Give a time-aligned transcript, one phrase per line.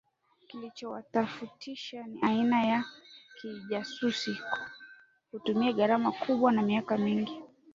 [0.47, 2.85] Kilichowatofautisha ni aina ya
[3.41, 4.37] kazijasusi
[5.31, 7.41] hutumia gharama kubwa na miaka mingi